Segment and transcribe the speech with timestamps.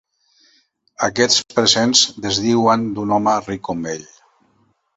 [1.07, 4.05] Aquests presents desdiuen d'un home ric com ell.